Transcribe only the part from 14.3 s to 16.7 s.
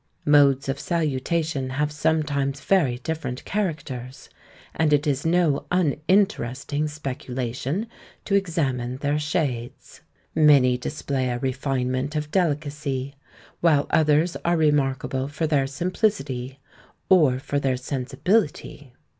are remarkable for their simplicity,